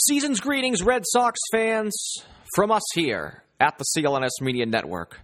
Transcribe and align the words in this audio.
Season's 0.00 0.38
greetings, 0.38 0.84
Red 0.84 1.02
Sox 1.04 1.40
fans, 1.50 2.22
from 2.54 2.70
us 2.70 2.84
here 2.94 3.42
at 3.58 3.78
the 3.78 3.84
CLNS 3.84 4.40
Media 4.40 4.64
Network. 4.64 5.18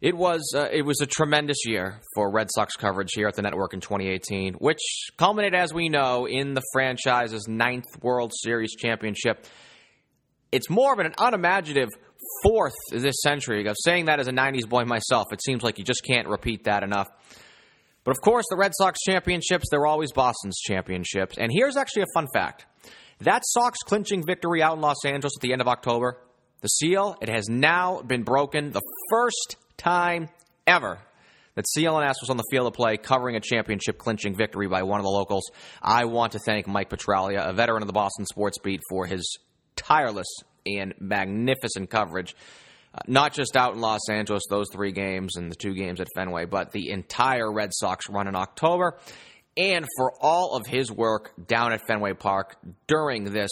It 0.00 0.16
was 0.16 0.52
uh, 0.54 0.68
it 0.70 0.82
was 0.82 1.00
a 1.00 1.06
tremendous 1.06 1.66
year 1.66 2.00
for 2.14 2.30
Red 2.30 2.46
Sox 2.54 2.76
coverage 2.76 3.10
here 3.12 3.26
at 3.26 3.34
the 3.34 3.42
network 3.42 3.74
in 3.74 3.80
2018, 3.80 4.54
which 4.54 4.78
culminated, 5.16 5.58
as 5.58 5.74
we 5.74 5.88
know, 5.88 6.26
in 6.26 6.54
the 6.54 6.62
franchise's 6.72 7.48
ninth 7.48 7.86
World 8.02 8.32
Series 8.32 8.76
championship. 8.76 9.46
It's 10.52 10.70
more 10.70 10.92
of 10.92 11.00
an 11.00 11.12
unimaginative 11.18 11.88
fourth 12.44 12.76
this 12.92 13.16
century. 13.20 13.68
I'm 13.68 13.74
saying 13.82 14.04
that 14.04 14.20
as 14.20 14.28
a 14.28 14.32
90s 14.32 14.68
boy 14.68 14.84
myself. 14.84 15.32
It 15.32 15.42
seems 15.42 15.64
like 15.64 15.78
you 15.78 15.84
just 15.84 16.04
can't 16.04 16.28
repeat 16.28 16.64
that 16.64 16.84
enough. 16.84 17.08
But 18.04 18.12
of 18.12 18.20
course, 18.20 18.44
the 18.48 18.56
Red 18.56 18.74
Sox 18.78 19.00
championships, 19.00 19.64
they're 19.72 19.86
always 19.86 20.12
Boston's 20.12 20.60
championships. 20.60 21.36
And 21.36 21.50
here's 21.52 21.76
actually 21.76 22.02
a 22.02 22.14
fun 22.14 22.28
fact 22.32 22.66
that 23.20 23.42
Sox 23.44 23.78
clinching 23.84 24.24
victory 24.26 24.62
out 24.62 24.76
in 24.76 24.80
Los 24.80 25.04
Angeles 25.04 25.34
at 25.36 25.40
the 25.40 25.52
end 25.52 25.60
of 25.60 25.68
October, 25.68 26.18
the 26.60 26.68
seal, 26.68 27.16
it 27.20 27.28
has 27.28 27.48
now 27.48 28.00
been 28.02 28.22
broken 28.22 28.72
the 28.72 28.82
first 29.10 29.56
time 29.76 30.28
ever 30.66 30.98
that 31.54 31.66
CLNS 31.76 32.14
was 32.20 32.30
on 32.30 32.36
the 32.36 32.44
field 32.50 32.66
of 32.66 32.72
play 32.72 32.96
covering 32.96 33.36
a 33.36 33.40
championship 33.40 33.98
clinching 33.98 34.36
victory 34.36 34.66
by 34.66 34.82
one 34.82 34.98
of 34.98 35.04
the 35.04 35.10
locals. 35.10 35.50
I 35.82 36.06
want 36.06 36.32
to 36.32 36.38
thank 36.38 36.66
Mike 36.66 36.90
Petraglia, 36.90 37.48
a 37.48 37.52
veteran 37.52 37.82
of 37.82 37.86
the 37.86 37.92
Boston 37.92 38.26
sports 38.26 38.58
beat, 38.58 38.80
for 38.88 39.06
his 39.06 39.38
tireless 39.76 40.26
and 40.66 40.94
magnificent 40.98 41.90
coverage. 41.90 42.34
Uh, 42.94 43.00
not 43.06 43.32
just 43.32 43.56
out 43.56 43.74
in 43.74 43.80
Los 43.80 44.08
Angeles, 44.08 44.44
those 44.48 44.66
three 44.72 44.92
games 44.92 45.36
and 45.36 45.50
the 45.50 45.56
two 45.56 45.74
games 45.74 46.00
at 46.00 46.08
Fenway, 46.14 46.44
but 46.46 46.72
the 46.72 46.90
entire 46.90 47.52
Red 47.52 47.70
Sox 47.72 48.08
run 48.08 48.28
in 48.28 48.36
October, 48.36 48.98
and 49.56 49.86
for 49.96 50.12
all 50.20 50.56
of 50.56 50.66
his 50.66 50.90
work 50.90 51.32
down 51.46 51.72
at 51.72 51.86
Fenway 51.86 52.14
Park 52.14 52.56
during 52.86 53.24
this 53.24 53.50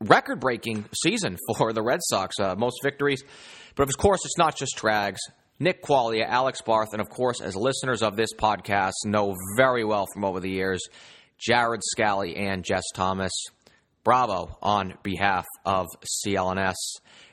record 0.00 0.40
breaking 0.40 0.84
season 1.02 1.36
for 1.58 1.72
the 1.72 1.82
Red 1.82 2.00
Sox. 2.02 2.38
Uh, 2.38 2.54
most 2.56 2.80
victories. 2.82 3.22
But 3.74 3.84
of 3.84 3.96
course, 3.98 4.20
it's 4.24 4.38
not 4.38 4.56
just 4.56 4.76
Trags. 4.76 5.18
Nick 5.58 5.82
Qualia, 5.82 6.26
Alex 6.28 6.60
Barth, 6.60 6.90
and 6.92 7.00
of 7.00 7.08
course, 7.08 7.40
as 7.40 7.56
listeners 7.56 8.02
of 8.02 8.14
this 8.14 8.34
podcast 8.34 8.92
know 9.06 9.34
very 9.56 9.84
well 9.84 10.06
from 10.12 10.22
over 10.22 10.38
the 10.38 10.50
years, 10.50 10.82
Jared 11.38 11.80
Scally 11.82 12.36
and 12.36 12.62
Jess 12.62 12.84
Thomas. 12.94 13.32
Bravo 14.04 14.56
on 14.62 14.94
behalf 15.02 15.46
of 15.64 15.86
CLNS. 16.24 16.74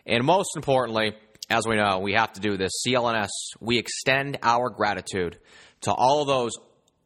And 0.05 0.23
most 0.23 0.55
importantly, 0.55 1.13
as 1.49 1.67
we 1.67 1.75
know, 1.75 1.99
we 1.99 2.13
have 2.13 2.33
to 2.33 2.41
do 2.41 2.57
this. 2.57 2.71
CLNS, 2.87 3.29
we 3.59 3.77
extend 3.77 4.39
our 4.41 4.69
gratitude 4.69 5.37
to 5.81 5.93
all 5.93 6.21
of 6.21 6.27
those 6.27 6.53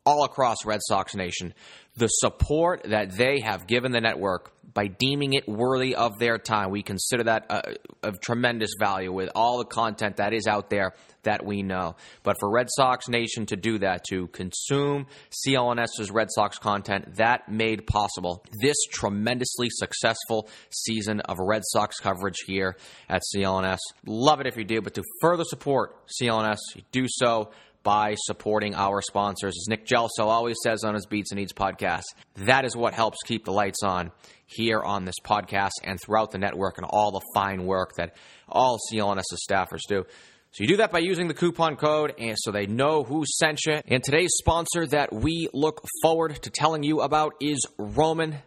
all 0.07 0.23
across 0.23 0.63
Red 0.63 0.79
Sox 0.87 1.15
Nation, 1.15 1.53
the 1.97 2.07
support 2.07 2.83
that 2.83 3.11
they 3.11 3.41
have 3.41 3.67
given 3.67 3.91
the 3.91 3.99
network 3.99 4.53
by 4.73 4.87
deeming 4.87 5.33
it 5.33 5.49
worthy 5.49 5.95
of 5.95 6.17
their 6.17 6.37
time. 6.37 6.69
We 6.69 6.81
consider 6.81 7.25
that 7.25 7.47
uh, 7.49 7.61
of 8.03 8.21
tremendous 8.21 8.71
value 8.79 9.11
with 9.11 9.29
all 9.35 9.57
the 9.57 9.65
content 9.65 10.17
that 10.17 10.33
is 10.33 10.47
out 10.47 10.69
there 10.69 10.93
that 11.23 11.45
we 11.45 11.61
know. 11.61 11.97
But 12.23 12.37
for 12.39 12.49
Red 12.49 12.67
Sox 12.69 13.09
Nation 13.09 13.47
to 13.47 13.57
do 13.57 13.79
that, 13.79 14.05
to 14.05 14.27
consume 14.27 15.07
CLNS's 15.45 16.09
Red 16.09 16.29
Sox 16.31 16.57
content, 16.57 17.15
that 17.17 17.49
made 17.49 17.85
possible 17.85 18.45
this 18.61 18.77
tremendously 18.89 19.67
successful 19.69 20.47
season 20.69 21.19
of 21.21 21.35
Red 21.39 21.63
Sox 21.65 21.99
coverage 21.99 22.37
here 22.45 22.77
at 23.09 23.23
CLNS. 23.35 23.79
Love 24.05 24.39
it 24.39 24.47
if 24.47 24.55
you 24.55 24.63
do, 24.63 24.81
but 24.81 24.93
to 24.93 25.03
further 25.19 25.43
support 25.43 25.97
CLNS, 26.07 26.59
do 26.93 27.07
so 27.09 27.49
by 27.83 28.15
supporting 28.17 28.75
our 28.75 29.01
sponsors. 29.01 29.55
As 29.55 29.67
Nick 29.69 29.85
Gelso 29.85 30.25
always 30.25 30.57
says 30.63 30.83
on 30.83 30.93
his 30.93 31.05
Beats 31.05 31.31
and 31.31 31.39
Eats 31.39 31.53
podcast, 31.53 32.03
that 32.35 32.65
is 32.65 32.75
what 32.75 32.93
helps 32.93 33.17
keep 33.25 33.45
the 33.45 33.51
lights 33.51 33.83
on 33.83 34.11
here 34.45 34.81
on 34.81 35.05
this 35.05 35.15
podcast 35.23 35.71
and 35.83 35.99
throughout 36.01 36.31
the 36.31 36.37
network 36.37 36.77
and 36.77 36.85
all 36.89 37.11
the 37.11 37.21
fine 37.33 37.65
work 37.65 37.91
that 37.97 38.15
all 38.47 38.77
CLNS 38.91 39.23
staffers 39.49 39.81
do. 39.87 40.05
So 40.51 40.63
you 40.63 40.67
do 40.67 40.77
that 40.77 40.91
by 40.91 40.99
using 40.99 41.27
the 41.27 41.33
coupon 41.33 41.75
code 41.75 42.13
and 42.17 42.35
so 42.39 42.51
they 42.51 42.65
know 42.65 43.03
who 43.03 43.23
sent 43.25 43.59
you. 43.65 43.79
And 43.87 44.03
today's 44.03 44.31
sponsor 44.37 44.87
that 44.87 45.13
we 45.13 45.49
look 45.53 45.85
forward 46.01 46.41
to 46.41 46.49
telling 46.49 46.83
you 46.83 47.01
about 47.01 47.33
is 47.41 47.59
Roman. 47.77 48.37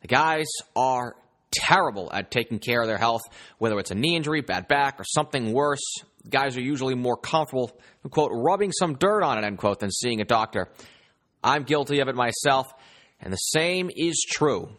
The 0.00 0.08
guys 0.08 0.48
are 0.74 1.16
terrible 1.54 2.10
at 2.12 2.30
taking 2.30 2.58
care 2.58 2.80
of 2.80 2.88
their 2.88 2.98
health, 2.98 3.22
whether 3.58 3.78
it's 3.78 3.90
a 3.90 3.94
knee 3.94 4.16
injury, 4.16 4.40
bad 4.40 4.68
back, 4.68 5.00
or 5.00 5.04
something 5.04 5.52
worse. 5.52 5.82
Guys 6.28 6.56
are 6.56 6.62
usually 6.62 6.94
more 6.94 7.16
comfortable, 7.16 7.78
quote, 8.10 8.30
rubbing 8.32 8.72
some 8.72 8.94
dirt 8.94 9.22
on 9.22 9.38
it, 9.38 9.44
end 9.44 9.58
quote, 9.58 9.80
than 9.80 9.90
seeing 9.90 10.20
a 10.20 10.24
doctor. 10.24 10.68
I'm 11.42 11.64
guilty 11.64 12.00
of 12.00 12.08
it 12.08 12.14
myself, 12.14 12.66
and 13.20 13.32
the 13.32 13.36
same 13.36 13.90
is 13.94 14.24
true 14.30 14.70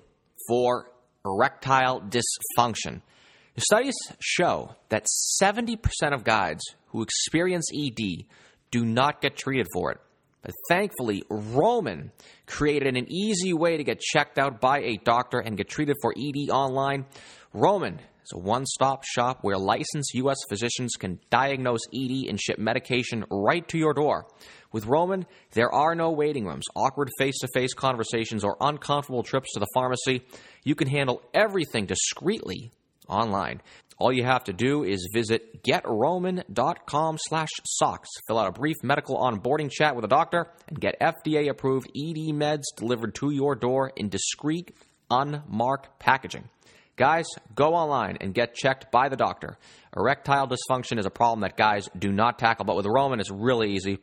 for 0.48 0.92
erectile 1.26 2.02
dysfunction. 2.02 3.02
Studies 3.58 3.96
show 4.20 4.76
that 4.90 5.08
70% 5.42 5.80
of 6.12 6.24
guys 6.24 6.60
who 6.88 7.02
experience 7.02 7.66
ED 7.74 8.26
do 8.72 8.86
not 8.86 9.22
get 9.22 9.38
treated 9.38 9.68
for 9.74 9.92
it. 9.92 10.00
But 10.46 10.54
thankfully, 10.70 11.24
Roman 11.28 12.12
created 12.46 12.96
an 12.96 13.12
easy 13.12 13.52
way 13.52 13.78
to 13.78 13.84
get 13.84 14.00
checked 14.00 14.38
out 14.38 14.62
by 14.62 14.80
a 14.82 14.98
doctor 14.98 15.40
and 15.40 15.58
get 15.58 15.68
treated 15.68 15.96
for 16.04 16.14
ED 16.16 16.52
online. 16.52 17.06
Roman 17.52 17.96
is 17.96 18.32
a 18.32 18.38
one 18.38 18.68
stop 18.68 19.04
shop 19.04 19.40
where 19.42 19.58
licensed 19.58 20.14
U.S. 20.14 20.38
physicians 20.48 20.92
can 21.00 21.20
diagnose 21.32 21.80
ED 21.92 22.30
and 22.30 22.40
ship 22.40 22.60
medication 22.60 23.26
right 23.32 23.68
to 23.70 23.80
your 23.80 23.96
door. 23.96 24.28
With 24.72 24.86
Roman, 24.86 25.26
there 25.54 25.74
are 25.74 25.96
no 25.96 26.12
waiting 26.12 26.46
rooms, 26.46 26.66
awkward 26.76 27.10
face 27.18 27.40
to 27.40 27.48
face 27.56 27.74
conversations, 27.74 28.44
or 28.44 28.56
uncomfortable 28.62 29.24
trips 29.24 29.52
to 29.54 29.60
the 29.60 29.68
pharmacy. 29.74 30.28
You 30.64 30.76
can 30.76 30.88
handle 30.88 31.24
everything 31.34 31.88
discreetly 31.88 32.72
online. 33.08 33.62
All 33.98 34.12
you 34.12 34.26
have 34.26 34.44
to 34.46 34.54
do 34.54 34.84
is 34.84 35.10
visit 35.14 35.64
getroman.com 35.64 37.18
slash 37.18 37.50
socks. 37.66 38.10
Fill 38.28 38.38
out 38.38 38.50
a 38.50 38.52
brief 38.52 38.76
medical 38.84 39.18
onboarding 39.18 39.72
chat 39.72 39.96
with 39.96 40.04
a 40.04 40.10
doctor 40.10 40.52
and 40.68 40.80
get 40.80 41.00
FDA 41.00 41.50
approved 41.50 41.88
ED 41.96 42.34
meds 42.34 42.64
delivered 42.76 43.16
to 43.16 43.32
your 43.32 43.56
door 43.56 43.94
in 43.96 44.10
discreet, 44.10 44.76
unmarked 45.10 45.98
packaging. 46.00 46.50
Guys, 46.98 47.26
go 47.54 47.74
online 47.74 48.18
and 48.22 48.34
get 48.34 48.54
checked 48.54 48.92
by 48.92 49.10
the 49.10 49.18
doctor. 49.18 49.58
Erectile 49.96 50.48
dysfunction 50.48 50.98
is 50.98 51.06
a 51.06 51.10
problem 51.10 51.42
that 51.42 51.58
guys 51.58 51.90
do 51.98 52.12
not 52.12 52.40
tackle, 52.40 52.66
but 52.66 52.76
with 52.76 52.86
Roman, 52.86 53.20
it's 53.20 53.32
really 53.32 53.74
easy. 53.74 54.00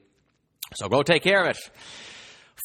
So 0.74 0.88
go 0.88 1.02
take 1.02 1.22
care 1.22 1.42
of 1.42 1.50
it. 1.50 1.58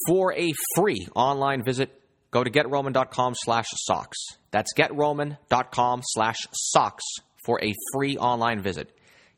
For 0.07 0.33
a 0.33 0.51
free 0.75 1.07
online 1.15 1.63
visit, 1.63 1.97
go 2.37 2.43
to 2.43 2.51
getroman.com 2.51 3.33
slash 3.35 3.65
socks. 3.75 4.17
That's 4.51 4.73
getroman.com 4.77 6.01
slash 6.03 6.37
socks 6.53 7.03
for 7.45 7.59
a 7.63 7.73
free 7.93 8.17
online 8.17 8.61
visit. 8.61 8.95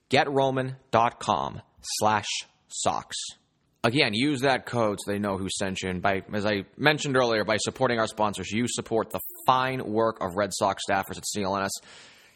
Getroman.com 0.10 1.62
slash 1.81 2.28
socks. 2.68 3.18
Again, 3.84 4.13
use 4.13 4.42
that 4.42 4.66
code 4.66 5.00
so 5.00 5.12
they 5.12 5.19
know 5.19 5.38
who 5.38 5.48
sent 5.57 5.81
you. 5.81 5.90
And 5.90 6.01
by, 6.01 6.24
as 6.34 6.46
I 6.46 6.66
mentioned 6.75 7.16
earlier, 7.16 7.46
by 7.46 7.56
supporting 7.57 7.98
our 7.98 8.07
sponsors, 8.07 8.51
you 8.51 8.66
support 8.68 9.12
the 9.12 9.22
fine 9.45 9.81
work 9.86 10.18
of 10.22 10.36
Red 10.36 10.52
Sox 10.54 10.84
staffers 10.90 11.18
at 11.18 11.24
CLNS. 11.24 11.69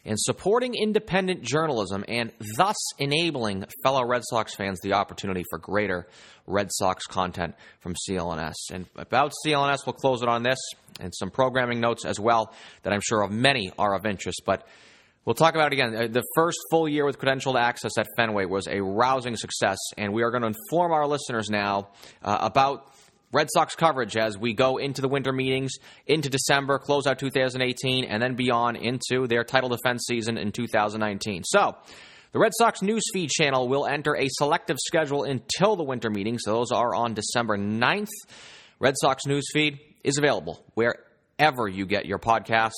In 0.04 0.16
supporting 0.16 0.74
independent 0.74 1.42
journalism 1.42 2.04
and 2.08 2.32
thus 2.56 2.76
enabling 2.98 3.64
fellow 3.82 4.04
Red 4.06 4.22
Sox 4.24 4.54
fans 4.54 4.80
the 4.82 4.92
opportunity 4.92 5.44
for 5.50 5.58
greater 5.58 6.06
Red 6.46 6.68
Sox 6.72 7.06
content 7.06 7.54
from 7.80 7.94
CLNS. 7.94 8.54
And 8.72 8.86
about 8.96 9.32
CLNS, 9.44 9.86
we'll 9.86 9.94
close 9.94 10.22
it 10.22 10.28
on 10.28 10.42
this 10.42 10.58
and 11.00 11.12
some 11.14 11.30
programming 11.30 11.80
notes 11.80 12.04
as 12.04 12.20
well 12.20 12.54
that 12.82 12.92
I'm 12.92 13.00
sure 13.02 13.22
of 13.22 13.30
many 13.30 13.72
are 13.78 13.94
of 13.94 14.06
interest. 14.06 14.42
But 14.44 14.66
We'll 15.24 15.34
talk 15.34 15.54
about 15.54 15.68
it 15.68 15.72
again. 15.72 15.96
Uh, 15.96 16.06
the 16.06 16.22
first 16.34 16.58
full 16.70 16.86
year 16.86 17.06
with 17.06 17.18
credentialed 17.18 17.58
access 17.58 17.96
at 17.96 18.06
Fenway 18.14 18.44
was 18.44 18.68
a 18.68 18.82
rousing 18.82 19.36
success, 19.36 19.78
and 19.96 20.12
we 20.12 20.22
are 20.22 20.30
going 20.30 20.42
to 20.42 20.48
inform 20.48 20.92
our 20.92 21.06
listeners 21.06 21.48
now 21.48 21.88
uh, 22.22 22.36
about 22.42 22.92
Red 23.34 23.48
Sox 23.52 23.74
coverage 23.74 24.16
as 24.16 24.38
we 24.38 24.54
go 24.54 24.76
into 24.76 25.02
the 25.02 25.08
winter 25.08 25.32
meetings, 25.32 25.72
into 26.06 26.30
December, 26.30 26.78
close 26.78 27.04
out 27.06 27.18
2018, 27.18 28.04
and 28.04 28.22
then 28.22 28.36
beyond 28.36 28.76
into 28.76 29.26
their 29.26 29.42
title 29.42 29.68
defense 29.68 30.04
season 30.06 30.38
in 30.38 30.52
2019. 30.52 31.42
So, 31.44 31.76
the 32.30 32.38
Red 32.38 32.52
Sox 32.56 32.80
newsfeed 32.80 33.30
channel 33.30 33.68
will 33.68 33.86
enter 33.86 34.16
a 34.16 34.28
selective 34.28 34.76
schedule 34.84 35.24
until 35.24 35.76
the 35.76 35.84
winter 35.84 36.10
meetings. 36.10 36.42
So 36.44 36.52
those 36.52 36.72
are 36.72 36.94
on 36.94 37.14
December 37.14 37.56
9th. 37.56 38.08
Red 38.80 38.94
Sox 39.00 39.22
newsfeed 39.24 39.78
is 40.02 40.18
available 40.18 40.64
wherever 40.74 41.68
you 41.68 41.86
get 41.86 42.06
your 42.06 42.18
podcasts. 42.18 42.72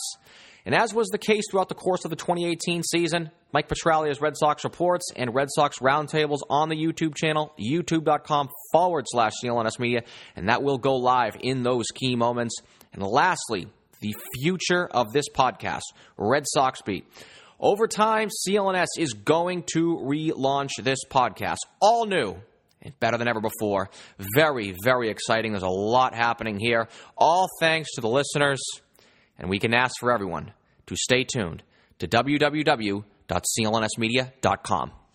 And 0.67 0.75
as 0.75 0.93
was 0.93 1.09
the 1.09 1.19
case 1.19 1.45
throughout 1.51 1.71
the 1.71 1.75
course 1.75 2.05
of 2.05 2.11
the 2.11 2.17
2018 2.17 2.83
season, 2.83 3.31
Mike 3.57 3.69
Petraglia's 3.71 4.21
Red 4.21 4.37
Sox 4.37 4.65
reports 4.65 5.07
and 5.17 5.35
Red 5.35 5.49
Sox 5.51 5.79
roundtables 5.79 6.41
on 6.51 6.69
the 6.69 6.77
YouTube 6.77 7.15
channel, 7.15 7.55
youtube.com 7.59 8.51
forward 8.71 9.07
slash 9.09 9.33
CLNS 9.43 9.79
Media, 9.79 10.03
and 10.37 10.51
that 10.51 10.63
will 10.63 10.77
go 10.77 10.97
live 10.97 11.39
in 11.41 11.63
those 11.63 11.87
key 11.95 12.17
moments. 12.17 12.59
And 12.93 13.03
lastly, 13.03 13.67
the 14.01 14.15
future 14.35 14.87
of 14.87 15.11
this 15.15 15.25
podcast, 15.35 15.81
Red 16.19 16.45
Sox 16.47 16.83
Beat. 16.83 17.07
Over 17.59 17.87
time, 17.87 18.29
CLNS 18.47 18.89
is 18.99 19.15
going 19.15 19.63
to 19.73 19.97
relaunch 20.05 20.73
this 20.83 20.99
podcast, 21.11 21.61
all 21.81 22.05
new 22.05 22.37
and 22.83 23.01
better 23.01 23.17
than 23.17 23.27
ever 23.27 23.41
before. 23.41 23.89
Very, 24.35 24.75
very 24.85 25.09
exciting. 25.09 25.53
There's 25.53 25.63
a 25.63 25.69
lot 25.69 26.15
happening 26.15 26.59
here. 26.59 26.89
All 27.17 27.49
thanks 27.59 27.95
to 27.95 28.03
the 28.03 28.09
listeners 28.11 28.61
and 29.39 29.49
we 29.49 29.59
can 29.59 29.73
ask 29.73 29.95
for 29.99 30.13
everyone 30.13 30.53
to 30.89 30.95
stay 30.95 31.25
tuned 31.25 31.63
to 32.01 32.07
www.clnsmedia.com. 33.29 35.06